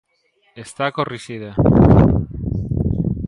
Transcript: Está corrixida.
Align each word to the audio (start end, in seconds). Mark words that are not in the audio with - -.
Está 0.65 0.85
corrixida. 0.97 1.51